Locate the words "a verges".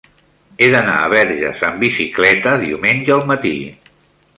1.01-1.63